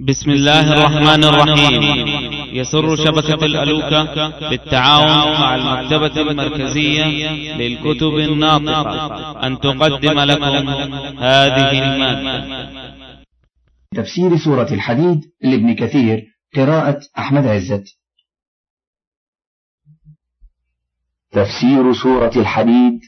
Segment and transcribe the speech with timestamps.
[0.00, 2.06] بسم الله الرحمن الرحيم
[2.54, 7.04] يسر شبكة الألوكة بالتعاون مع المكتبة المركزية
[7.56, 10.68] للكتب الناطقة أن تقدم لكم
[11.18, 12.70] هذه المادة
[13.94, 16.24] تفسير سورة الحديد لابن كثير
[16.56, 17.84] قراءة أحمد عزت
[21.30, 23.00] تفسير سورة الحديد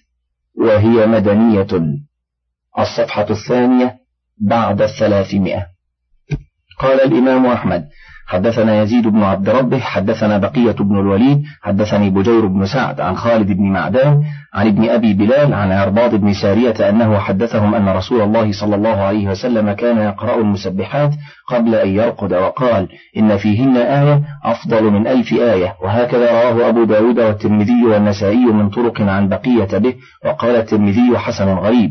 [0.55, 1.67] وهي مدنية
[2.79, 3.99] الصفحة الثانية
[4.41, 5.78] بعد الثلاثمائة
[6.79, 7.85] قال الإمام أحمد
[8.27, 13.47] حدثنا يزيد بن عبد ربه حدثنا بقية بن الوليد حدثني بجير بن سعد عن خالد
[13.53, 14.23] بن معدان
[14.55, 18.97] عن ابن أبي بلال عن عرباض بن سارية أنه حدثهم أن رسول الله صلى الله
[18.97, 21.11] عليه وسلم كان يقرأ المسبحات
[21.49, 27.19] قبل أن يرقد وقال إن فيهن آية أفضل من ألف آية وهكذا رواه أبو داود
[27.21, 29.95] والترمذي والنسائي من طرق عن بقية به
[30.27, 31.91] وقال الترمذي حسن غريب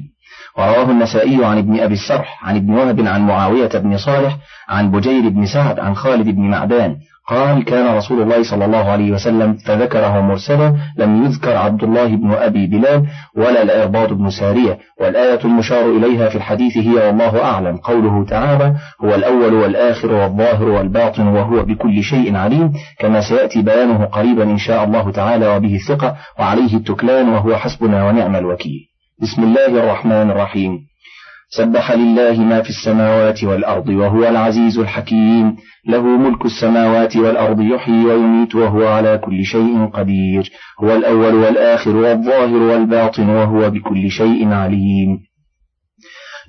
[0.57, 4.37] ورواه النسائي عن ابن أبي السرح عن ابن وهب عن معاوية بن صالح
[4.69, 6.95] عن بجير بن سعد عن خالد بن معدان
[7.29, 12.31] قال كان رسول الله صلى الله عليه وسلم فذكره مرسلا لم يذكر عبد الله بن
[12.31, 13.05] أبي بلال
[13.37, 18.73] ولا الإرباط بن سارية والآية المشار إليها في الحديث هي والله أعلم قوله تعالى
[19.05, 24.83] هو الأول والآخر والظاهر والباطن وهو بكل شيء عليم كما سيأتي بيانه قريبا إن شاء
[24.83, 28.87] الله تعالى وبه الثقة وعليه التكلان وهو حسبنا ونعم الوكيل
[29.21, 30.77] بسم الله الرحمن الرحيم
[31.57, 35.55] سبح لله ما في السماوات والأرض وهو العزيز الحكيم
[35.87, 40.49] له ملك السماوات والأرض يحيي ويميت وهو على كل شيء قدير
[40.83, 45.17] هو الأول والآخر والظاهر والباطن وهو بكل شيء عليم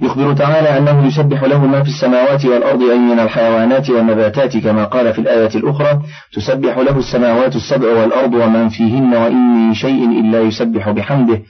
[0.02, 5.12] يخبر تعالى أنه يسبح له ما في السماوات والأرض أي من الحيوانات والنباتات كما قال
[5.14, 6.00] في الآية الأخرى
[6.34, 11.42] تسبح له السماوات السبع والأرض ومن فيهن وإن من شيء إلا يسبح بحمده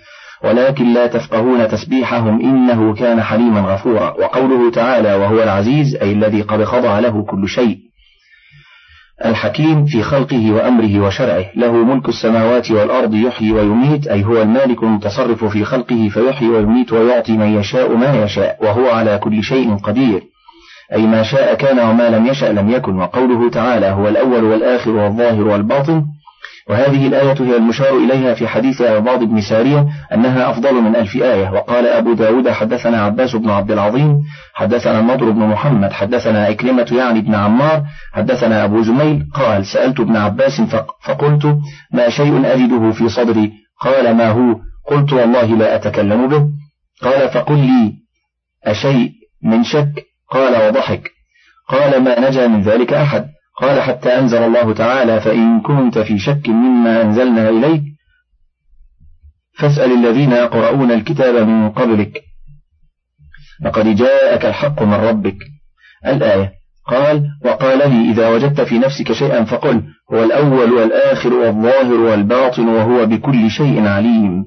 [0.45, 6.65] ولكن لا تفقهون تسبيحهم إنه كان حليما غفورا وقوله تعالى وهو العزيز أي الذي قد
[6.65, 7.77] خضع له كل شيء
[9.25, 15.45] الحكيم في خلقه وأمره وشرعه له ملك السماوات والأرض يحيي ويميت أي هو المالك المتصرف
[15.45, 20.23] في خلقه فيحيي ويميت ويعطي من يشاء ما يشاء وهو على كل شيء قدير
[20.93, 25.43] أي ما شاء كان وما لم يشأ لم يكن وقوله تعالى هو الأول والآخر والظاهر
[25.49, 26.03] والباطن
[26.69, 31.51] وهذه الآية هي المشار إليها في حديث أرباض بن سارية أنها أفضل من ألف آية
[31.53, 34.17] وقال أبو داود حدثنا عباس بن عبد العظيم
[34.55, 37.83] حدثنا النضر بن محمد حدثنا إكرمة يعني بن عمار
[38.15, 40.61] حدثنا أبو زميل قال سألت ابن عباس
[41.05, 41.57] فقلت
[41.93, 44.55] ما شيء أجده في صدري قال ما هو
[44.89, 46.47] قلت والله لا أتكلم به
[47.03, 47.93] قال فقل لي
[48.67, 49.11] أشيء
[49.45, 51.11] من شك قال وضحك
[51.69, 53.25] قال ما نجا من ذلك أحد
[53.61, 57.83] قال حتى أنزل الله تعالى فإن كنت في شك مما أنزلنا إليك
[59.59, 62.23] فاسأل الذين يقرؤون الكتاب من قبلك
[63.65, 65.37] لقد جاءك الحق من ربك
[66.07, 66.53] الآية
[66.87, 69.83] قال وقال لي إذا وجدت في نفسك شيئا فقل
[70.13, 74.45] هو الأول والآخر والظاهر والباطن وهو بكل شيء عليم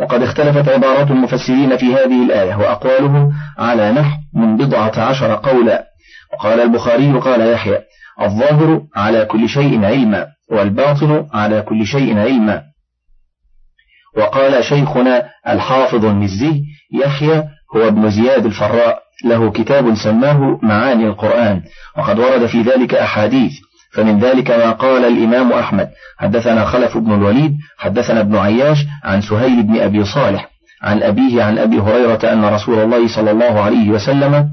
[0.00, 5.84] وقد اختلفت عبارات المفسرين في هذه الآية وأقوالهم على نحو من بضعة عشر قولا
[6.40, 7.78] قال البخاري قال يحيى
[8.20, 12.62] الظاهر على كل شيء علما والباطن على كل شيء علما
[14.18, 16.60] وقال شيخنا الحافظ المزي
[17.02, 17.38] يحيى
[17.76, 21.60] هو ابن زياد الفراء له كتاب سماه معاني القرآن
[21.98, 23.50] وقد ورد في ذلك أحاديث
[23.92, 29.62] فمن ذلك ما قال الإمام أحمد حدثنا خلف بن الوليد حدثنا ابن عياش عن سهيل
[29.62, 30.46] بن أبي صالح
[30.82, 34.48] عن أبيه عن أبي هريرة أن رسول الله صلى الله عليه وسلم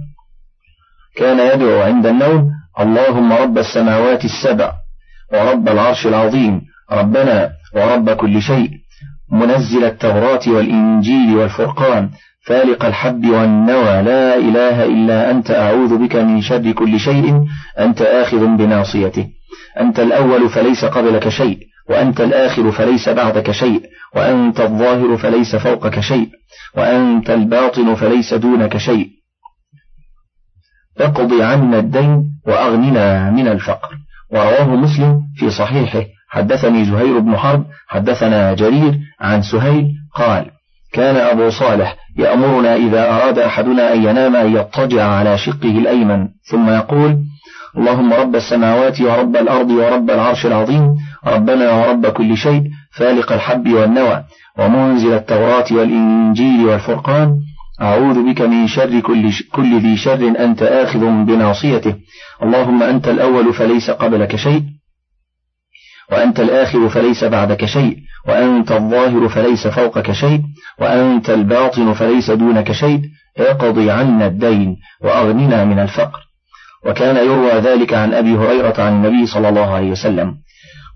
[1.16, 2.45] كان يدعو عند النوم
[2.79, 4.73] اللهم رب السماوات السبع
[5.33, 6.61] ورب العرش العظيم
[6.91, 8.69] ربنا ورب كل شيء
[9.31, 12.09] منزل التوراة والإنجيل والفرقان
[12.45, 17.39] فالق الحب والنوى لا إله إلا أنت أعوذ بك من شر كل شيء
[17.79, 19.27] أنت آخذ بناصيته
[19.79, 21.57] أنت الأول فليس قبلك شيء
[21.89, 23.81] وأنت الآخر فليس بعدك شيء
[24.16, 26.27] وأنت الظاهر فليس فوقك شيء
[26.77, 29.07] وأنت الباطن فليس دونك شيء
[31.01, 33.89] اقض عنا الدين وأغننا من الفقر
[34.31, 40.45] ورواه مسلم في صحيحه حدثني زهير بن حرب حدثنا جرير عن سهيل قال
[40.94, 46.69] كان أبو صالح يأمرنا إذا أراد أحدنا أن ينام أن يضطجع على شقه الأيمن ثم
[46.69, 47.18] يقول
[47.77, 50.95] اللهم رب السماوات ورب الأرض ورب العرش العظيم
[51.27, 52.63] ربنا ورب كل شيء
[52.98, 54.24] فالق الحب والنوى
[54.59, 57.36] ومنزل التوراة والإنجيل والفرقان
[57.81, 59.44] أعوذ بك من شر كل, ش...
[59.54, 61.95] كل ذي شر أنت آخذ بناصيته
[62.44, 64.62] اللهم أنت الأول فليس قبلك شيء
[66.12, 67.98] وأنت الآخر فليس بعدك شيء
[68.28, 70.42] وأنت الظاهر فليس فوقك شيء
[70.80, 73.01] وأنت الباطن فليس دونك شيء
[73.38, 76.19] اقضي عنا الدين وأغننا من الفقر
[76.86, 80.34] وكان يروى ذلك عن أبي هريرة عن النبي صلى الله عليه وسلم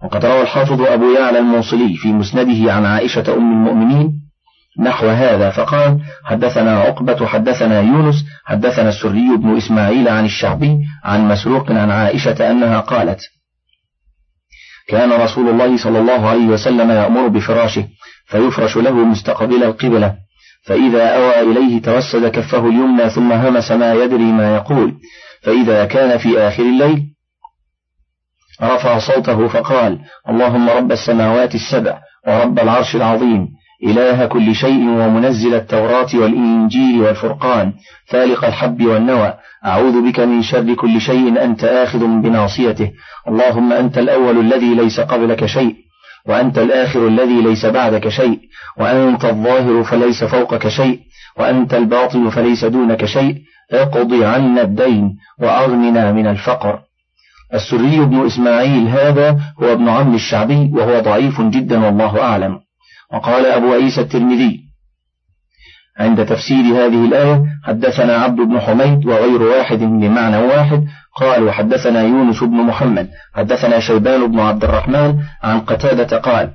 [0.06, 4.25] وقد روى الحافظ أبو يعلى الموصلي في مسنده عن عائشة أم المؤمنين
[4.80, 11.72] نحو هذا فقال حدثنا عقبة حدثنا يونس حدثنا السري بن إسماعيل عن الشعبي عن مسروق
[11.72, 13.20] عن عائشة أنها قالت
[14.88, 17.88] كان رسول الله صلى الله عليه وسلم يأمر بفراشه
[18.28, 20.16] فيفرش له مستقبل القبلة
[20.66, 24.94] فإذا أوى إليه توسد كفه اليمنى ثم همس ما يدري ما يقول
[25.44, 27.04] فإذا كان في آخر الليل
[28.64, 30.00] رفع صوته فقال
[30.30, 33.48] اللهم رب السماوات السبع ورب العرش العظيم
[33.84, 37.74] إله كل شيء ومنزل التوراة والإنجيل والفرقان
[38.08, 39.34] فالق الحب والنوى
[39.66, 42.92] أعوذ بك من شر كل شيء أنت آخذ بناصيته
[43.28, 45.74] اللهم أنت الأول الذي ليس قبلك شيء
[46.28, 48.40] وأنت الآخر الذي ليس بعدك شيء
[48.80, 51.00] وأنت الظاهر فليس فوقك شيء
[51.38, 53.36] وأنت الباطن فليس دونك شيء
[53.72, 55.12] اقض عنا الدين
[55.42, 56.80] وأغننا من الفقر
[57.54, 62.60] السري بن إسماعيل هذا هو ابن عم الشعبي وهو ضعيف جدا والله أعلم
[63.14, 64.60] وقال أبو عيسى الترمذي
[66.00, 70.84] عند تفسير هذه الآية حدثنا عبد بن حميد وغير واحد بمعنى واحد
[71.16, 76.52] قال وحدثنا يونس بن محمد حدثنا شيبان بن عبد الرحمن عن قتادة قال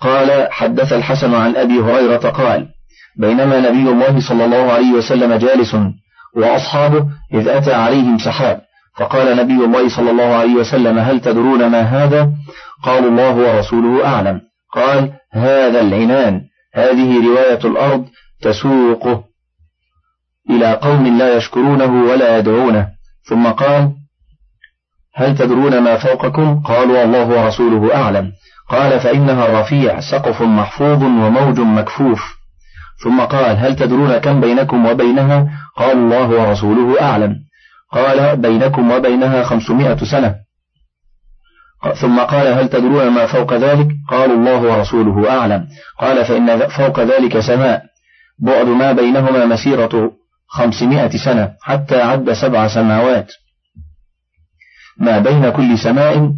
[0.00, 2.66] قال حدث الحسن عن أبي هريرة قال
[3.18, 5.76] بينما نبي الله صلى الله عليه وسلم جالس
[6.36, 8.60] وأصحابه إذ أتى عليهم سحاب
[8.98, 12.30] فقال نبي الله صلى الله عليه وسلم هل تدرون ما هذا
[12.82, 14.40] قالوا الله ورسوله أعلم
[14.74, 16.40] قال هذا العنان
[16.74, 18.06] هذه رواية الأرض
[18.42, 19.24] تسوقه
[20.50, 22.88] إلى قوم لا يشكرونه ولا يدعونه
[23.30, 23.92] ثم قال
[25.14, 28.32] هل تدرون ما فوقكم قالوا الله ورسوله أعلم
[28.68, 32.20] قال فإنها رفيع سقف محفوظ وموج مكفوف
[33.04, 37.34] ثم قال هل تدرون كم بينكم وبينها قال الله ورسوله أعلم
[37.92, 40.34] قال بينكم وبينها خمسمائة سنة
[42.00, 45.66] ثم قال هل تدرون ما فوق ذلك قالوا الله ورسوله أعلم
[46.00, 47.82] قال فإن فوق ذلك سماء
[48.42, 50.10] بعد ما بينهما مسيرة
[50.48, 53.32] خمسمائة سنة حتى عد سبع سماوات
[55.00, 56.30] ما بين كل سماء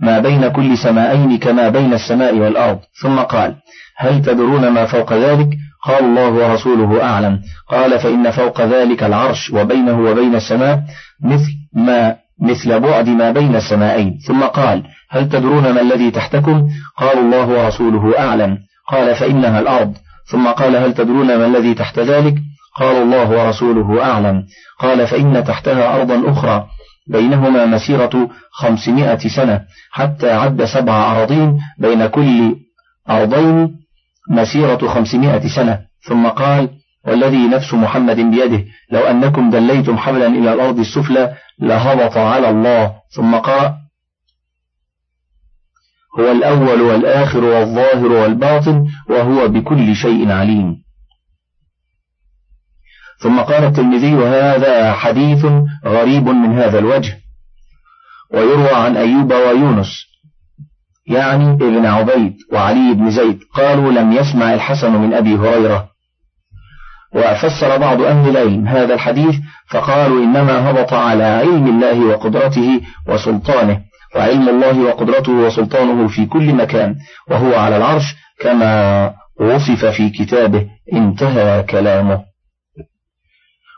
[0.00, 3.54] ما بين كل سمائين كما بين السماء والأرض ثم قال
[3.98, 5.48] هل تدرون ما فوق ذلك
[5.84, 10.82] قال الله ورسوله أعلم قال فإن فوق ذلك العرش وبينه وبين السماء
[11.24, 17.22] مثل ما مثل بعد ما بين السمائين ثم قال هل تدرون ما الذي تحتكم قالوا
[17.22, 18.58] الله ورسوله أعلم
[18.90, 19.94] قال فإنها الأرض
[20.30, 22.34] ثم قال هل تدرون ما الذي تحت ذلك
[22.76, 24.42] قال الله ورسوله أعلم
[24.80, 26.64] قال فإن تحتها أرضا أخرى
[27.12, 29.60] بينهما مسيرة خمسمائة سنة
[29.92, 32.54] حتى عد سبع أراضين بين كل
[33.10, 33.68] أرضين
[34.30, 35.78] مسيرة خمسمائة سنة
[36.08, 36.68] ثم قال
[37.06, 43.34] والذي نفس محمد بيده لو أنكم دليتم حبلا إلى الأرض السفلى لهبط على الله ثم
[43.34, 43.74] قرأ
[46.18, 50.74] هو الأول والآخر والظاهر والباطن وهو بكل شيء عليم
[53.22, 55.46] ثم قال الترمذي هذا حديث
[55.86, 57.18] غريب من هذا الوجه
[58.32, 59.88] ويروى عن أيوب ويونس
[61.06, 65.88] يعني ابن عبيد وعلي بن زيد قالوا لم يسمع الحسن من أبي هريرة
[67.14, 69.34] وفسر بعض أهل العلم هذا الحديث
[69.70, 73.80] فقالوا إنما هبط على علم الله وقدرته وسلطانه
[74.16, 76.94] وعلم الله وقدرته وسلطانه في كل مكان
[77.30, 82.20] وهو على العرش كما وصف في كتابه انتهى كلامه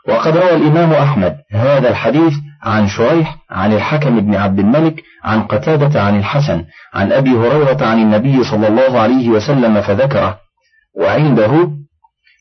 [0.09, 6.01] وقد روى الإمام أحمد هذا الحديث عن شريح عن الحكم بن عبد الملك عن قتادة
[6.01, 6.63] عن الحسن
[6.93, 10.37] عن أبي هريرة عن النبي صلى الله عليه وسلم فذكره
[11.01, 11.71] وعنده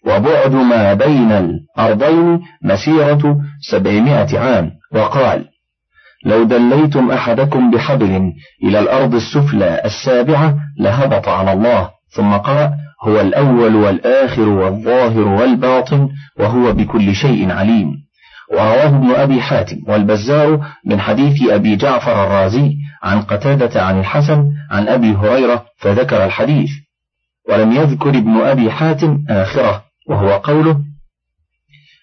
[0.07, 3.37] وبعد ما بين الأرضين مسيرة
[3.71, 5.45] سبعمائة عام وقال
[6.27, 8.21] لو دليتم أحدكم بحبل
[8.65, 12.73] إلى الأرض السفلى السابعة لهبط على الله ثم قرأ
[13.07, 16.09] هو الأول والآخر والظاهر والباطن
[16.39, 17.91] وهو بكل شيء عليم
[18.53, 22.73] ورواه ابن أبي حاتم والبزار من حديث أبي جعفر الرازي
[23.03, 26.71] عن قتادة عن الحسن عن أبي هريرة فذكر الحديث
[27.51, 30.79] ولم يذكر ابن أبي حاتم آخره وهو قوله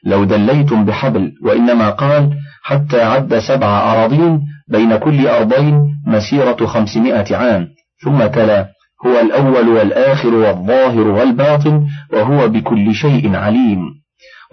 [0.06, 2.34] لو دليتم بحبل وإنما قال
[2.64, 4.40] حتى عد سبع أراضين
[4.72, 7.68] بين كل أرضين مسيرة خمسمائة عام
[8.04, 8.68] ثم تلا
[9.06, 13.80] هو الأول والآخر والظاهر والباطن وهو بكل شيء عليم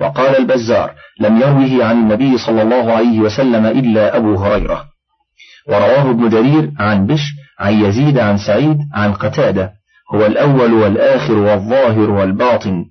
[0.00, 4.84] وقال البزار لم يروه عن النبي صلى الله عليه وسلم إلا أبو هريرة
[5.68, 7.20] ورواه ابن جرير عن بش
[7.58, 9.72] عن يزيد عن سعيد عن قتادة
[10.14, 12.84] هو الأول والآخر والظاهر والباطن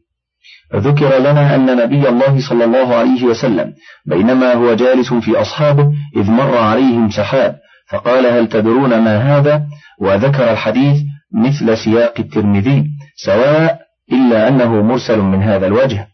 [0.75, 3.71] ذكر لنا أن نبي الله صلى الله عليه وسلم
[4.09, 5.87] بينما هو جالس في أصحابه
[6.17, 7.55] إذ مر عليهم سحاب
[7.91, 9.63] فقال هل تدرون ما هذا
[10.01, 10.95] وذكر الحديث
[11.33, 12.83] مثل سياق الترمذي
[13.25, 13.79] سواء
[14.11, 16.07] إلا أنه مرسل من هذا الوجه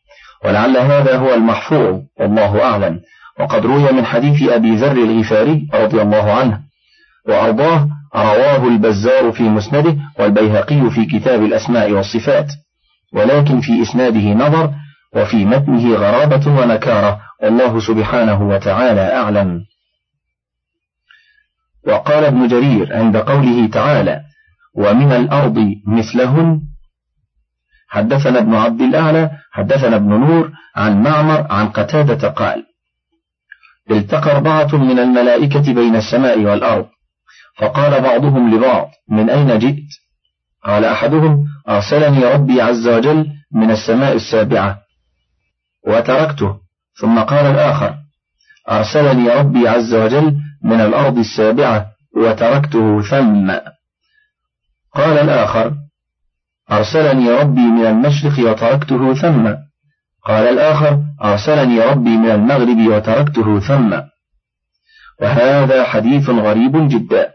[0.46, 3.00] ولعل هذا هو المحفوظ والله أعلم
[3.40, 6.60] وقد روي من حديث أبي ذر الغفاري رضي الله عنه
[7.28, 12.48] وأرضاه رواه البزار في مسنده والبيهقي في كتاب الأسماء والصفات
[13.16, 14.72] ولكن في إسناده نظر
[15.16, 19.60] وفي متنه غرابة ونكارة والله سبحانه وتعالى أعلم
[21.88, 24.22] وقال ابن جرير عند قوله تعالى
[24.78, 25.58] ومن الأرض
[25.88, 26.60] مثلهن
[27.90, 32.64] حدثنا ابن عبد الأعلى حدثنا ابن نور عن معمر عن قتادة قال
[33.92, 36.86] التقى أربعة من الملائكة بين السماء والأرض
[37.58, 39.86] فقال بعضهم لبعض من أين جئت
[40.64, 44.80] قال أحدهم أرسلني ربي عز وجل من السماء السابعة
[45.88, 46.56] وتركته
[47.02, 47.96] ثم قال الآخر
[48.72, 51.86] أرسلني ربي عز وجل من الأرض السابعة
[52.18, 53.52] وتركته ثم
[54.96, 55.74] قال الآخر
[56.72, 59.54] أرسلني ربي من المشرق وتركته ثم
[60.26, 64.02] قال الآخر أرسلني ربي من المغرب وتركته ثم
[65.22, 67.28] وهذا حديث غريب جدا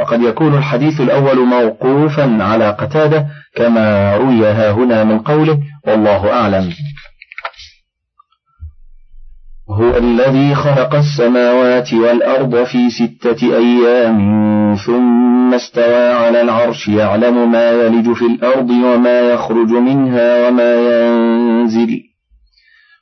[0.00, 6.70] وقد يكون الحديث الأول موقوفا على قتادة كما روي هنا من قوله والله أعلم
[9.70, 14.20] هو الذي خلق السماوات والأرض في ستة أيام
[14.86, 22.02] ثم استوى على العرش يعلم ما يلج في الأرض وما يخرج منها وما ينزل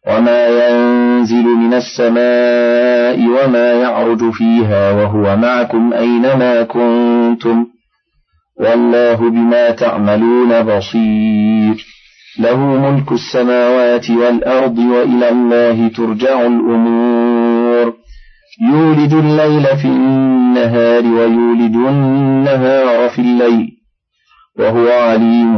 [0.08, 7.66] وما ينزل من السماء وما يعرج فيها وهو معكم أينما كنتم
[8.60, 11.84] والله بما تعملون بصير
[12.38, 17.92] له ملك السماوات والأرض وإلى الله ترجع الأمور
[18.72, 23.68] يولد الليل في النهار ويولد النهار في الليل
[24.58, 25.56] وهو عليم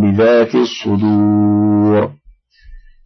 [0.00, 2.10] بذات الصدور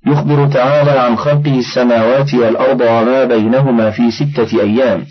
[0.06, 5.04] يخبر تعالى عن خلقه السماوات والأرض وما بينهما في ستة أيام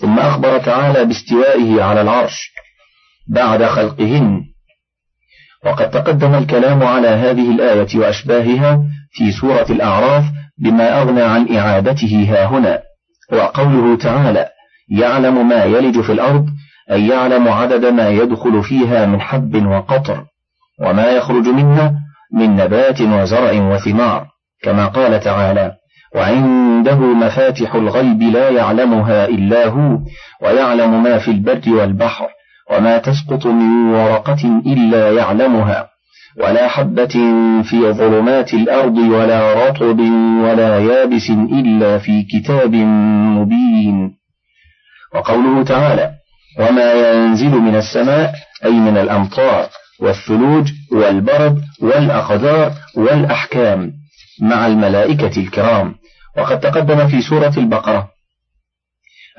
[0.00, 2.36] ثم أخبر تعالى باستوائه على العرش
[3.30, 4.40] بعد خلقهن
[5.66, 8.80] وقد تقدم الكلام على هذه الآية وأشباهها
[9.12, 10.24] في سورة الأعراف
[10.62, 12.78] بما أغنى عن إعادته ها هنا
[13.32, 14.48] وقوله تعالى
[14.98, 16.46] يعلم ما يلج في الأرض
[16.92, 20.24] أي يعلم عدد ما يدخل فيها من حب وقطر
[20.82, 21.92] وما يخرج منها
[22.32, 24.26] من نبات وزرع وثمار
[24.62, 25.72] كما قال تعالى
[26.14, 29.98] وعنده مفاتح الغيب لا يعلمها إلا هو
[30.42, 32.28] ويعلم ما في البر والبحر
[32.70, 35.88] وما تسقط من ورقة إلا يعلمها
[36.44, 37.18] ولا حبة
[37.62, 39.98] في ظلمات الأرض ولا رطب
[40.42, 42.74] ولا يابس إلا في كتاب
[43.34, 44.10] مبين
[45.14, 46.10] وقوله تعالى
[46.60, 48.32] وما ينزل من السماء
[48.64, 49.68] أي من الأمطار
[50.00, 53.92] والثلوج والبرد والأخذار والأحكام
[54.42, 55.94] مع الملائكة الكرام
[56.38, 58.08] وقد تقدم في سورة البقرة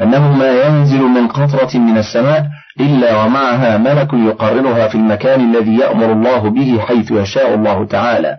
[0.01, 2.45] أنه ما ينزل من قطرة من السماء
[2.79, 8.37] إلا ومعها ملك يقررها في المكان الذي يأمر الله به حيث يشاء الله تعالى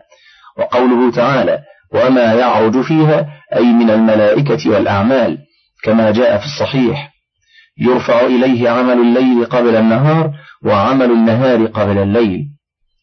[0.58, 1.58] وقوله تعالى
[1.94, 5.38] وما يعرج فيها أي من الملائكة والأعمال
[5.84, 7.10] كما جاء في الصحيح
[7.80, 10.30] يرفع إليه عمل الليل قبل النهار
[10.64, 12.40] وعمل النهار قبل الليل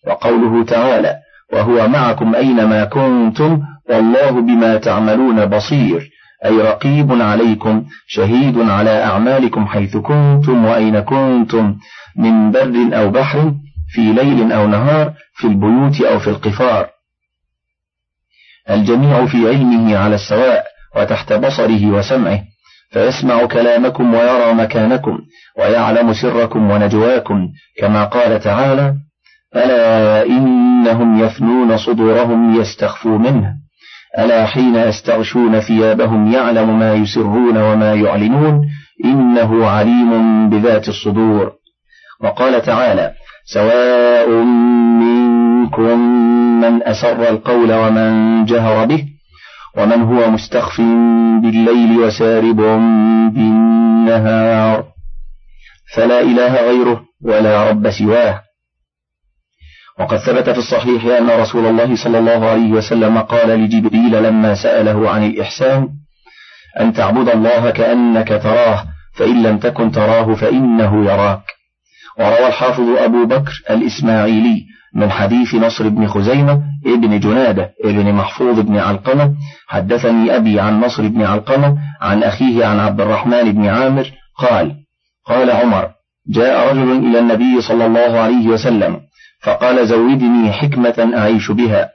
[0.08, 1.16] وقوله تعالى
[1.54, 6.10] وهو معكم أينما كنتم والله بما تعملون بصير
[6.46, 11.76] أي رقيب عليكم شهيد على أعمالكم حيث كنتم وأين كنتم
[12.18, 13.54] من بر أو بحر
[13.94, 16.88] في ليل أو نهار في البيوت أو في القفار
[18.70, 20.66] الجميع في علمه على السواء
[20.96, 22.40] وتحت بصره وسمعه
[22.90, 25.20] فيسمع كلامكم ويرى مكانكم
[25.60, 27.48] ويعلم سركم ونجواكم
[27.80, 28.94] كما قال تعالى
[29.56, 33.54] ألا إنهم يفنون صدورهم يستخفوا منه
[34.20, 38.62] ألا حين يستغشون ثيابهم يعلم ما يسرون وما يعلنون
[39.06, 41.52] إنه عليم بذات الصدور
[42.24, 43.12] وقال تعالى
[43.54, 44.30] سواء
[45.00, 46.00] منكم
[46.62, 49.06] من أسر القول ومن جهر به
[49.78, 50.82] ومن هو مستخف
[51.44, 52.56] بالليل وسارب
[53.34, 54.84] بالنهار
[55.96, 58.42] فلا إله غيره ولا رب سواه
[60.00, 65.10] وقد ثبت في الصحيح أن رسول الله صلى الله عليه وسلم قال لجبريل لما سأله
[65.10, 65.88] عن الإحسان
[66.80, 68.84] أن تعبد الله كأنك تراه
[69.16, 71.42] فإن لم تكن تراه فإنه يراك
[72.20, 78.78] وروى الحافظ أبو بكر الإسماعيلي من حديث نصر بن خزيمة ابن جنادة ابن محفوظ بن
[78.78, 79.36] علقمة
[79.68, 84.76] حدثني أبي عن نصر بن علقمة عن أخيه عن عبد الرحمن بن عامر قال
[85.26, 85.90] قال عمر
[86.30, 89.00] جاء رجل إلى النبي صلى الله عليه وسلم
[89.44, 91.90] فقال زودني حكمة أعيش بها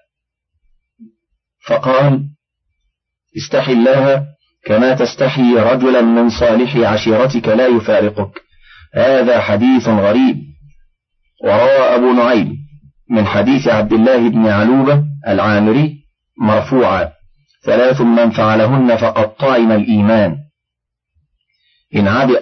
[1.67, 2.21] فقال
[3.37, 4.25] استحي الله
[4.67, 8.31] كما تستحي رجلا من صالح عشيرتك لا يفارقك
[8.95, 10.37] هذا حديث غريب
[11.45, 12.60] وروى أبو نعيم
[13.11, 15.95] من حديث عبد الله بن علوبة العامري
[16.43, 17.09] مرفوعا
[17.67, 20.35] ثلاث من فعلهن فقد طعم الإيمان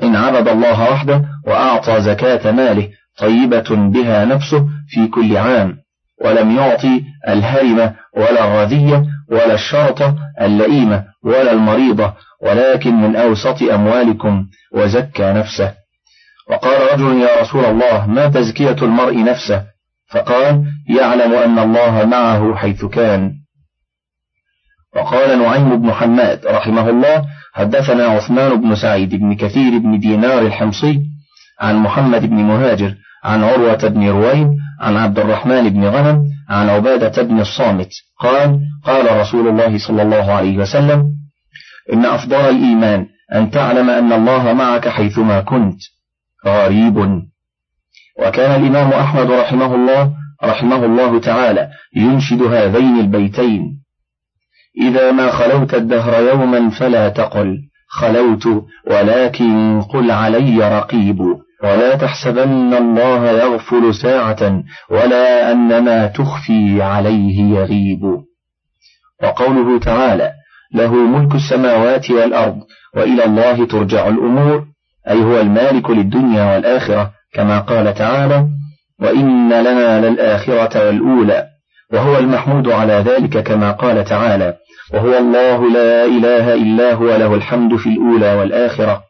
[0.03, 5.75] إن عبد الله وحده وأعطى زكاة ماله طيبة بها نفسه في كل عام
[6.25, 14.45] ولم يعطي الهرمة ولا الرذية ولا الشرطة اللئيمة ولا المريضة ولكن من أوسط أموالكم
[14.75, 15.75] وزكى نفسه
[16.51, 19.65] وقال رجل يا رسول الله ما تزكية المرء نفسه
[20.09, 20.65] فقال
[20.99, 23.33] يعلم أن الله معه حيث كان
[24.97, 27.25] وقال نعيم بن حماد رحمه الله
[27.55, 31.01] حدثنا عثمان بن سعيد بن كثير بن دينار الحمصي
[31.61, 34.51] عن محمد بن مهاجر عن عروة بن روين
[34.81, 37.89] عن عبد الرحمن بن غنم عن عبادة بن الصامت
[38.21, 41.05] قال قال رسول الله صلى الله عليه وسلم
[41.93, 45.79] إن أفضل الإيمان أن تعلم أن الله معك حيثما كنت
[46.47, 47.23] غريب
[48.19, 50.11] وكان الإمام أحمد رحمه الله
[50.45, 53.63] رحمه الله تعالى ينشد هذين البيتين
[54.89, 57.57] إذا ما خلوت الدهر يوما فلا تقل
[57.91, 58.47] خلوت
[58.91, 61.19] ولكن قل علي رقيب
[61.65, 68.01] ولا تحسبن الله يغفل ساعة ولا أن ما تخفي عليه يغيب
[69.23, 70.33] وقوله تعالى
[70.75, 72.59] له ملك السماوات والأرض
[72.97, 74.65] وإلى الله ترجع الأمور
[75.11, 78.47] أي هو المالك للدنيا والآخرة كما قال تعالى
[79.01, 81.45] وإن لنا للآخرة والأولى
[81.93, 84.55] وهو المحمود على ذلك كما قال تعالى
[84.93, 89.03] وهو الله لا إله إلا هو له الحمد في الأولى والآخرة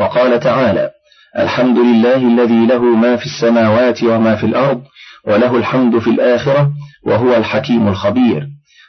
[0.00, 0.90] وقال تعالى
[1.38, 4.80] الحمد لله الذي له ما في السماوات وما في الأرض
[5.26, 6.70] وله الحمد في الآخرة
[7.06, 8.46] وهو الحكيم الخبير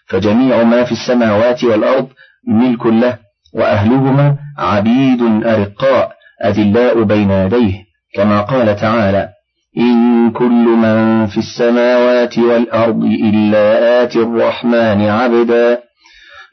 [0.10, 2.08] فجميع ما في السماوات والأرض
[2.48, 3.18] ملك له
[3.56, 6.14] وأهلهما عبيد أرقاء
[6.44, 7.74] أذلاء بين يديه
[8.16, 9.30] كما قال تعالى
[9.78, 15.80] إن كل من في السماوات والأرض إلا آتي الرحمن عبدا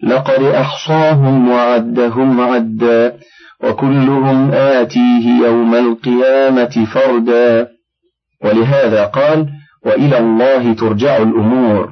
[0.03, 3.17] لقد أحصاهم وعدهم عدا
[3.65, 7.69] وكلهم آتيه يوم القيامة فردا
[8.45, 9.49] ولهذا قال
[9.87, 11.89] وإلى الله ترجع الأمور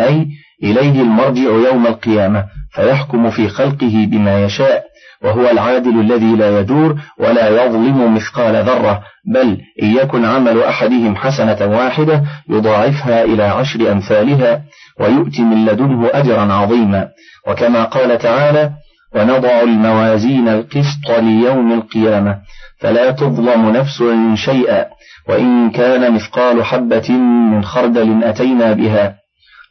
[0.00, 0.26] أي
[0.64, 2.44] إليه المرجع يوم القيامة
[2.74, 4.82] فيحكم في خلقه بما يشاء
[5.24, 9.00] وهو العادل الذي لا يدور ولا يظلم مثقال ذرة
[9.34, 14.60] بل إن يكن عمل أحدهم حسنة واحدة يضاعفها إلى عشر أمثالها
[15.00, 17.08] ويؤتي من لدنه أجرا عظيما
[17.48, 18.70] وكما قال تعالى
[19.16, 22.38] ونضع الموازين القسط ليوم القيامة
[22.80, 24.02] فلا تظلم نفس
[24.34, 24.84] شيئا
[25.28, 27.12] وإن كان مثقال حبة
[27.52, 29.14] من خردل أتينا بها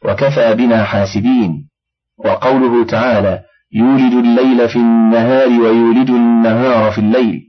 [0.04, 1.54] وكفى بنا حاسبين
[2.24, 3.40] وقوله تعالى
[3.74, 7.40] يولد الليل في النهار ويولد النهار في الليل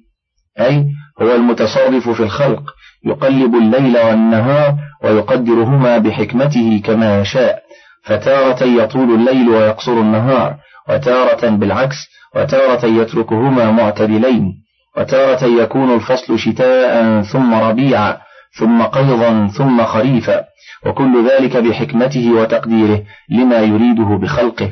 [0.59, 0.85] أي
[1.21, 2.61] هو المتصرف في الخلق
[3.05, 7.59] يقلب الليل والنهار ويقدرهما بحكمته كما يشاء
[8.03, 10.55] فتارة يطول الليل ويقصر النهار
[10.89, 11.95] وتارة بالعكس
[12.35, 14.49] وتارة يتركهما معتدلين
[14.97, 18.17] وتارة يكون الفصل شتاء ثم ربيعا
[18.59, 20.43] ثم قيضا ثم خريفا
[20.85, 24.71] وكل ذلك بحكمته وتقديره لما يريده بخلقه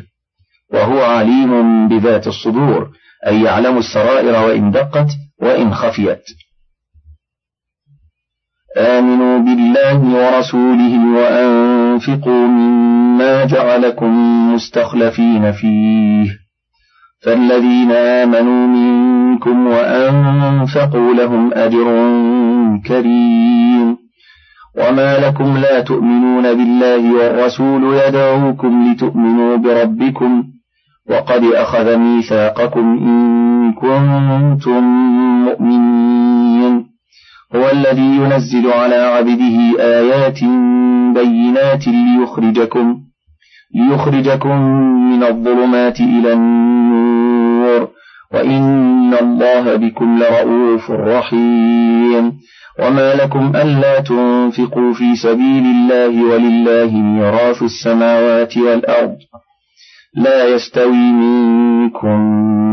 [0.73, 2.89] وهو عليم بذات الصدور
[3.27, 5.07] أي يعلم السرائر وإن دقت
[5.41, 6.23] وإن خفيت
[8.77, 14.15] آمنوا بالله ورسوله وأنفقوا مما جعلكم
[14.55, 16.40] مستخلفين فيه
[17.25, 21.85] فالذين آمنوا منكم وأنفقوا لهم أجر
[22.87, 23.97] كريم
[24.79, 30.43] وما لكم لا تؤمنون بالله والرسول يدعوكم لتؤمنوا بربكم
[31.09, 33.31] وقد أخذ ميثاقكم إن
[33.73, 34.83] كنتم
[35.45, 36.85] مؤمنين
[37.55, 40.43] هو الذي ينزل على عبده آيات
[41.15, 42.95] بينات ليخرجكم
[43.75, 44.61] ليخرجكم
[45.11, 47.87] من الظلمات إلى النور
[48.33, 52.31] وإن الله بكم لرؤوف رحيم
[52.83, 59.15] وما لكم ألا تنفقوا في سبيل الله ولله ميراث السماوات والأرض
[60.15, 62.19] لا يستوي منكم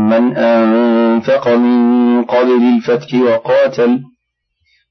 [0.09, 3.99] من أنفق من قبل الفتح وقاتل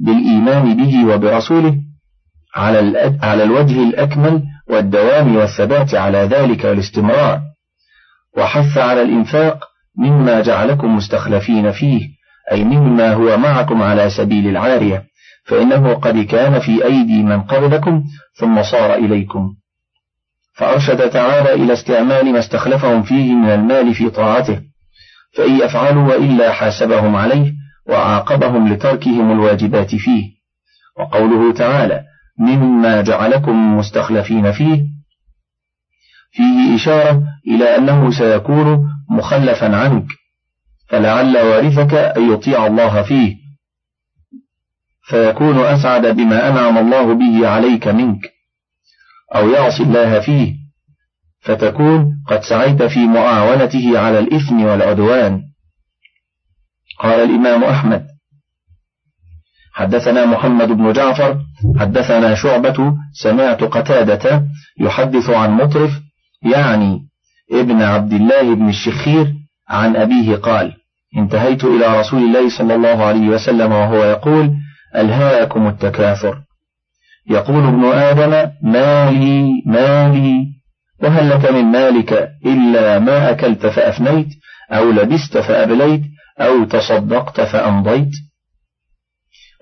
[0.00, 1.74] بالإيمان به وبرسوله
[2.56, 2.78] على,
[3.22, 7.40] على الوجه الأكمل والدوام والثبات على ذلك والاستمرار
[8.36, 9.64] وحث على الإنفاق
[9.98, 12.00] مما جعلكم مستخلفين فيه
[12.52, 15.02] أي مما هو معكم على سبيل العارية
[15.44, 18.02] فإنه قد كان في أيدي من قبلكم
[18.40, 19.48] ثم صار إليكم
[20.56, 24.60] فأرشد تعالى إلى استعمال ما استخلفهم فيه من المال في طاعته
[25.36, 27.52] فإن يفعلوا وإلا حاسبهم عليه
[27.90, 30.24] وعاقبهم لتركهم الواجبات فيه
[30.98, 32.00] وقوله تعالى
[32.38, 34.76] مما جعلكم مستخلفين فيه
[36.32, 40.06] فيه إشارة إلى أنه سيكون مخلفا عنك
[40.88, 43.34] فلعل وارثك أن يطيع الله فيه
[45.08, 48.20] فيكون أسعد بما أنعم الله به عليك منك
[49.36, 50.54] أو يعصي الله فيه
[51.40, 55.42] فتكون قد سعيت في معاونته على الإثم والعدوان
[57.00, 58.02] قال الإمام أحمد
[59.74, 61.38] حدثنا محمد بن جعفر
[61.78, 64.42] حدثنا شعبة سمعت قتادة
[64.80, 65.90] يحدث عن مطرف
[66.54, 66.98] يعني
[67.52, 69.26] ابن عبد الله بن الشخير
[69.68, 70.72] عن أبيه قال
[71.18, 74.50] انتهيت إلى رسول الله صلى الله عليه وسلم وهو يقول
[74.96, 76.40] ألهاكم التكاثر
[77.30, 80.44] يقول ابن آدم مالي مالي
[81.02, 82.12] وهل لك من مالك
[82.46, 84.28] إلا ما أكلت فأفنيت
[84.72, 86.02] أو لبست فأبليت
[86.40, 88.10] أو تصدقت فأمضيت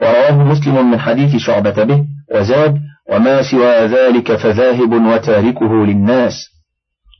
[0.02, 2.76] ورواه مسلم من حديث شعبة به وزاد
[3.10, 6.32] وما سوى ذلك فذاهب وتاركه للناس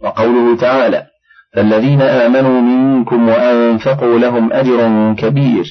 [0.02, 1.06] وقوله تعالى
[1.54, 5.64] فالذين آمنوا منكم وأنفقوا لهم أجر كبير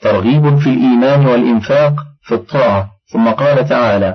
[0.00, 4.14] ترغيب في الإيمان والإنفاق في الطاعة ثم قال تعالى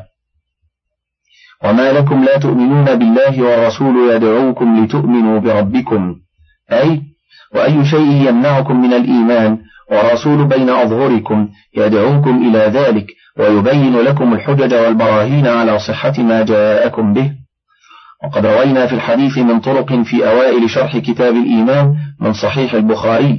[1.64, 6.16] وما لكم لا تؤمنون بالله والرسول يدعوكم لتؤمنوا بربكم
[6.72, 7.02] أي
[7.56, 9.58] وأي شيء يمنعكم من الإيمان
[9.92, 13.06] ورسول بين أظهركم يدعوكم إلى ذلك
[13.40, 17.32] ويبين لكم الحجج والبراهين على صحة ما جاءكم به
[18.24, 23.38] وقد روينا في الحديث من طرق في أوائل شرح كتاب الإيمان من صحيح البخاري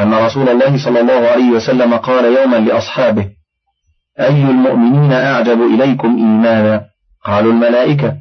[0.00, 3.26] أن رسول الله صلى الله عليه وسلم قال يوما لأصحابه
[4.20, 6.82] أي المؤمنين أعجب إليكم إيمانا
[7.24, 8.14] قالوا الملائكة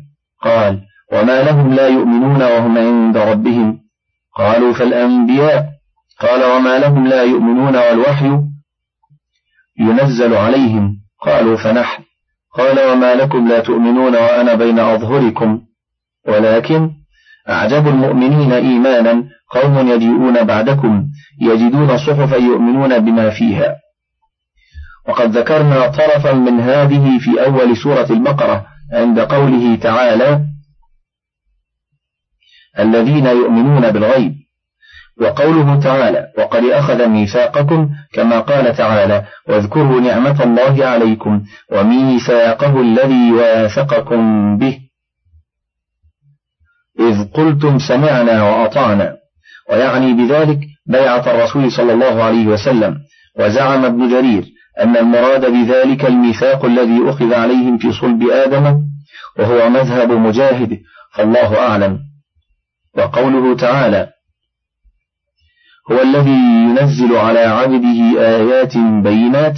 [0.43, 0.79] قال
[1.13, 3.83] وما لهم لا يؤمنون وهم عند ربهم
[4.36, 5.65] قالوا فالأنبياء
[6.19, 8.39] قال وما لهم لا يؤمنون والوحي
[9.80, 10.89] ينزل عليهم
[11.22, 12.04] قالوا فنحن
[12.54, 15.60] قال وما لكم لا تؤمنون وأنا بين أظهركم
[16.28, 16.89] ولكن
[17.50, 21.04] أعجب المؤمنين إيمانا قوم يجيئون بعدكم
[21.41, 23.76] يجدون صحفا يؤمنون بما فيها
[25.10, 30.53] وقد ذكرنا طرفا من هذه في أول سورة البقرة عند قوله تعالى
[32.79, 34.33] الذين يؤمنون بالغيب
[35.21, 44.57] وقوله تعالى وقد أخذ ميثاقكم كما قال تعالى واذكروا نعمة الله عليكم وميثاقه الذي واثقكم
[44.57, 44.77] به
[46.99, 49.13] إذ قلتم سمعنا وأطعنا
[49.69, 50.59] ويعني بذلك
[50.89, 52.95] بيعة الرسول صلى الله عليه وسلم
[53.39, 54.43] وزعم ابن جرير
[54.81, 58.79] أن المراد بذلك الميثاق الذي أخذ عليهم في صلب آدم
[59.39, 60.79] وهو مذهب مجاهد
[61.15, 61.99] فالله أعلم
[62.97, 64.08] وقوله تعالى
[65.91, 69.56] هو الذي ينزل على عبده آيات بينات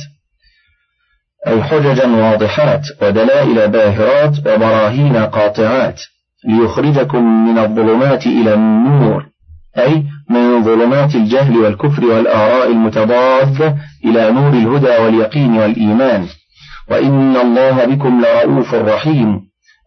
[1.48, 6.02] أي حججا واضحات ودلائل باهرات وبراهين قاطعات
[6.48, 9.21] ليخرجكم من الظلمات إلى النور
[9.78, 16.28] أي من ظلمات الجهل والكفر والآراء المتضادة إلى نور الهدى واليقين والإيمان
[16.91, 19.39] وإن الله بكم لرؤوف رحيم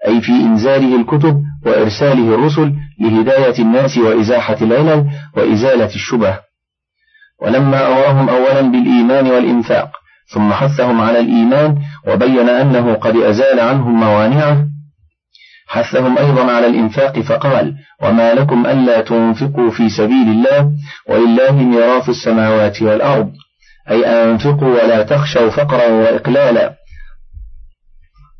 [0.06, 5.04] أي في إنزاله الكتب وإرساله الرسل لهداية الناس وإزاحة العلل
[5.37, 6.38] وإزالة الشبه
[7.42, 9.90] ولما أواهم أولا بالإيمان والإنفاق
[10.34, 11.76] ثم حثهم على الإيمان
[12.08, 14.64] وبين أنه قد أزال عنهم موانعه
[15.68, 20.70] حثهم أيضا على الإنفاق فقال وما لكم ألا تنفقوا في سبيل الله
[21.08, 23.30] ولله ميراث السماوات والأرض
[23.90, 26.72] أي أنفقوا ولا تخشوا فقرا وإقلالا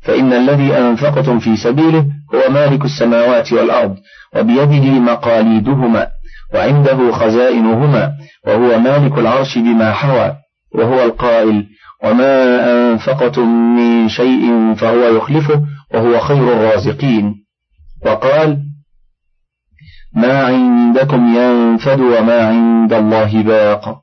[0.03, 3.95] فإن الذي أنفقتم في سبيله هو مالك السماوات والأرض
[4.35, 6.07] وبيده مقاليدهما
[6.53, 8.11] وعنده خزائنهما
[8.47, 10.35] وهو مالك العرش بما حوى
[10.75, 11.65] وهو القائل
[12.03, 12.43] وما
[12.91, 15.61] أنفقتم من شيء فهو يخلفه
[15.93, 17.35] وهو خير الرازقين
[18.05, 18.57] وقال
[20.15, 23.99] ما عندكم ينفد وما عند الله باق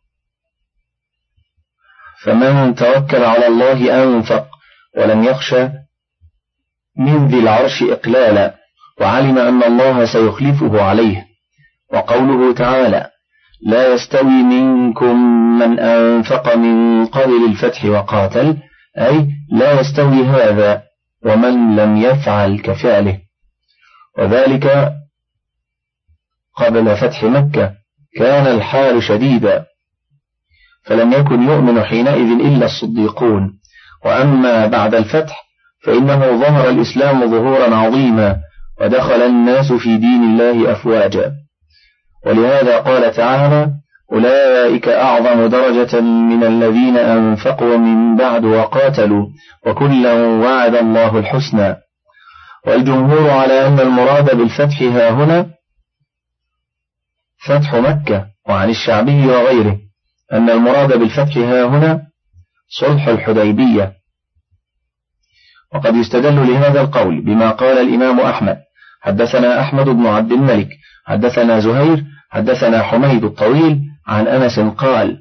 [2.24, 4.46] فمن توكل على الله أنفق
[4.98, 5.68] ولم يخشى
[6.98, 8.54] من ذي العرش إقلالا
[9.00, 11.24] وعلم أن الله سيخلفه عليه
[11.92, 13.06] وقوله تعالى
[13.66, 15.16] لا يستوي منكم
[15.58, 18.56] من أنفق من قبل الفتح وقاتل
[18.98, 20.82] أي لا يستوي هذا
[21.24, 23.18] ومن لم يفعل كفعله
[24.18, 24.92] وذلك
[26.56, 27.72] قبل فتح مكة
[28.16, 29.64] كان الحال شديدا
[30.84, 33.52] فلم يكن يؤمن حينئذ إلا الصديقون
[34.04, 35.45] وأما بعد الفتح
[35.86, 38.36] فإنه ظهر الإسلام ظهورا عظيما
[38.80, 41.32] ودخل الناس في دين الله أفواجا
[42.26, 43.70] ولهذا قال تعالى
[44.12, 49.26] أولئك أعظم درجة من الذين أنفقوا من بعد وقاتلوا
[49.66, 51.76] وكلا وعد الله الحسنى
[52.66, 55.46] والجمهور على أن المراد بالفتح ها هنا
[57.48, 59.76] فتح مكة وعن الشعبي وغيره
[60.32, 62.00] أن المراد بالفتح ها هنا
[62.80, 63.92] صلح الحديبية
[65.76, 68.56] وقد يستدل لهذا القول بما قال الإمام أحمد
[69.02, 70.68] حدثنا أحمد بن عبد الملك
[71.06, 75.18] حدثنا زهير حدثنا حميد الطويل عن أنس قال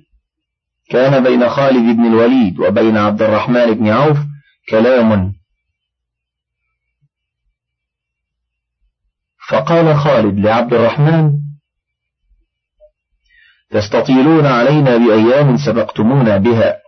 [0.89, 4.18] كان بين خالد بن الوليد وبين عبد الرحمن بن عوف
[4.70, 5.32] كلام
[9.50, 11.32] فقال خالد لعبد الرحمن
[13.72, 16.85] تستطيلون علينا بأيام سبقتمونا بها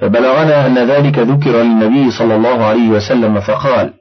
[0.00, 3.94] فبلغنا أن ذلك ذكر للنبي صلى الله عليه وسلم فقال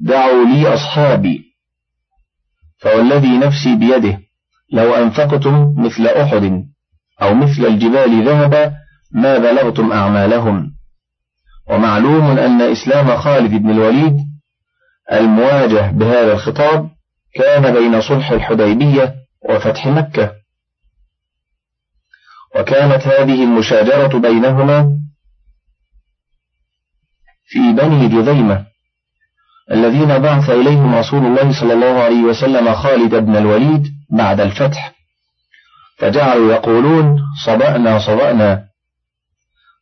[0.00, 1.42] دعوا لي أصحابي
[2.80, 4.18] فوالذي نفسي بيده
[4.72, 6.52] لو أنفقتم مثل أحد
[7.22, 8.72] أو مثل الجبال ذهبا
[9.14, 10.66] ما بلغتم أعمالهم
[11.70, 14.16] ومعلوم أن إسلام خالد بن الوليد
[15.12, 16.88] المواجه بهذا الخطاب
[17.34, 19.14] كان بين صلح الحديبية
[19.48, 20.39] وفتح مكة
[22.56, 25.00] وكانت هذه المشاجرة بينهما
[27.46, 28.66] في بني جذيمة
[29.70, 34.92] الذين بعث إليهم رسول الله صلى الله عليه وسلم خالد بن الوليد بعد الفتح
[35.98, 38.64] فجعلوا يقولون صبأنا صبأنا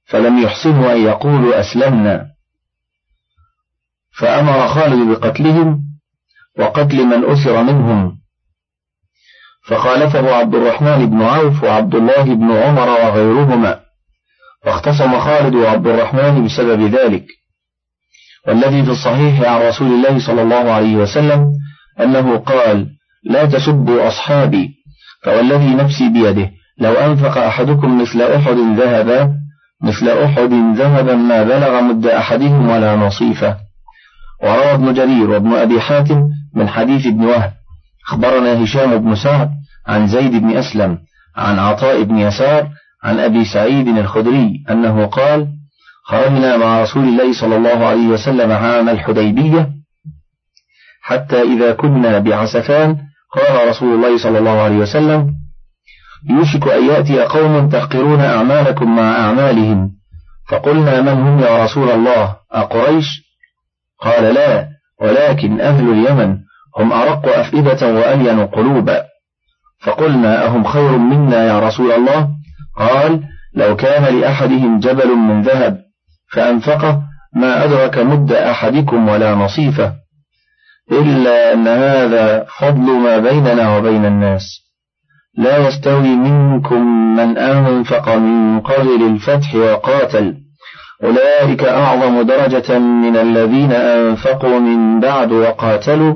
[0.06, 2.24] فلم يحسنوا أن يقولوا أسلمنا
[4.18, 5.80] فأمر خالد بقتلهم
[6.58, 8.17] وقتل من أسر منهم
[9.68, 13.80] فخالفه عبد الرحمن بن عوف وعبد الله بن عمر وغيرهما
[14.66, 17.24] واختصم خالد وعبد الرحمن بسبب ذلك
[18.48, 21.46] والذي في الصحيح عن رسول الله صلى الله عليه وسلم
[22.00, 22.86] أنه قال
[23.30, 24.68] لا تسبوا أصحابي
[25.24, 26.50] فوالذي نفسي بيده
[26.80, 29.32] لو أنفق أحدكم مثل أحد ذهبا
[29.82, 33.56] مثل أحد ذهبا ما بلغ مد أحدهم ولا نصيفة
[34.42, 36.22] وروى ابن جرير وابن أبي حاتم
[36.56, 37.52] من حديث ابن وهب
[38.08, 39.48] أخبرنا هشام بن سعد
[39.88, 40.98] عن زيد بن أسلم
[41.36, 42.68] عن عطاء بن يسار
[43.04, 45.46] عن أبي سعيد الخدري أنه قال
[46.06, 49.68] خرجنا مع رسول الله صلى الله عليه وسلم عام الحديبية
[51.02, 52.96] حتى إذا كنا بعسفان
[53.34, 55.28] قال رسول الله صلى الله عليه وسلم
[56.30, 59.90] يوشك أن يأتي قوم تحقرون أعمالكم مع أعمالهم
[60.50, 63.06] فقلنا من هم يا رسول الله أقريش
[64.00, 64.68] قال لا
[65.02, 66.34] ولكن أهل اليمن
[66.78, 69.04] هم أرق أفئدة وألين قلوبا
[69.80, 72.28] فقلنا أهم خير منا يا رسول الله
[72.78, 73.20] قال
[73.54, 75.76] لو كان لأحدهم جبل من ذهب
[76.32, 77.00] فأنفقه
[77.36, 79.92] ما أدرك مد أحدكم ولا نصيفه
[80.92, 84.42] إلا أن هذا فضل ما بيننا وبين الناس
[85.38, 86.86] لا يستوي منكم
[87.16, 90.34] من أنفق من قبل الفتح وقاتل
[91.04, 96.14] أولئك أعظم درجة من الذين أنفقوا من بعد وقاتلوا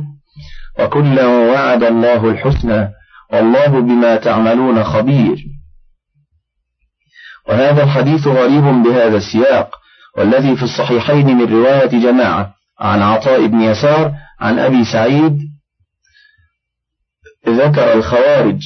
[0.78, 2.88] وكلا وعد الله الحسنى
[3.34, 5.36] الله بما تعملون خبير
[7.48, 9.76] وهذا الحديث غريب بهذا السياق
[10.18, 15.38] والذي في الصحيحين من رواية جماعة عن عطاء بن يسار عن أبي سعيد
[17.48, 18.60] ذكر الخوارج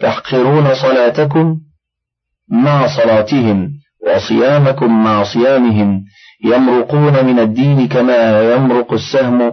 [0.00, 1.54] تحقرون صلاتكم
[2.50, 3.70] مع صلاتهم
[4.06, 6.04] وصيامكم مع صيامهم
[6.44, 9.52] يمرقون من الدين كما يمرق السهم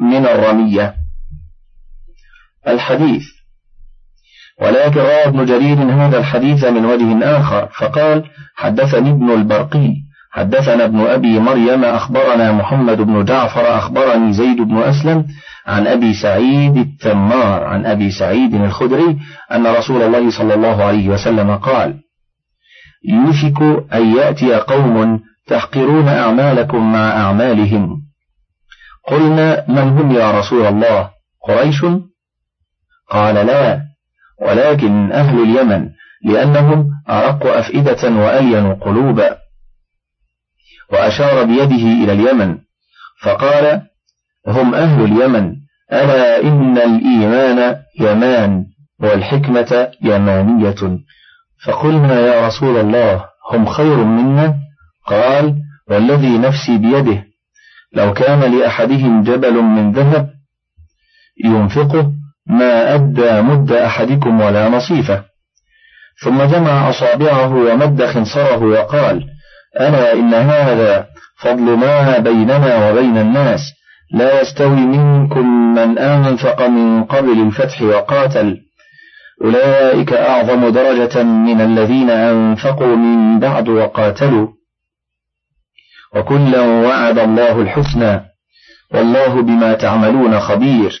[0.00, 0.94] من الرميه
[2.68, 3.22] الحديث
[4.62, 8.24] ولكن رأى ابن جرير هذا الحديث من وجه آخر فقال
[8.56, 9.92] حدثني ابن البرقي
[10.32, 15.26] حدثنا ابن أبي مريم أخبرنا محمد بن جعفر أخبرني زيد بن أسلم
[15.66, 19.16] عن أبي سعيد التمار عن أبي سعيد الخدري
[19.52, 21.94] أن رسول الله صلى الله عليه وسلم قال
[23.08, 23.62] يوشك
[23.94, 25.18] أن يأتي قوم
[25.48, 27.96] تحقرون أعمالكم مع أعمالهم
[29.08, 31.10] قلنا من هم يا رسول الله
[31.48, 31.84] قريش
[33.10, 33.80] قال لا
[34.42, 35.88] ولكن أهل اليمن
[36.24, 39.36] لأنهم أرق أفئدة وألين قلوبا
[40.92, 42.56] وأشار بيده إلى اليمن
[43.22, 43.82] فقال
[44.48, 45.52] هم أهل اليمن
[45.92, 48.64] ألا إن الإيمان يمان
[49.00, 50.98] والحكمة يمانية
[51.66, 54.54] فقلنا يا رسول الله هم خير منا
[55.06, 55.54] قال
[55.90, 57.24] والذي نفسي بيده
[57.92, 60.30] لو كان لأحدهم جبل من ذهب
[61.44, 62.12] ينفقه
[62.48, 65.24] ما أدى مد أحدكم ولا نصيفه
[66.24, 69.24] ثم جمع أصابعه ومد خنصره وقال
[69.80, 71.06] ألا إن هذا
[71.38, 73.60] فضل ما بيننا وبين الناس
[74.14, 78.56] لا يستوي منكم من أنفق من قبل الفتح وقاتل
[79.44, 84.48] أولئك أعظم درجة من الذين أنفقوا من بعد وقاتلوا
[86.16, 88.20] وكلا وعد الله الحسنى
[88.94, 91.00] والله بما تعملون خبير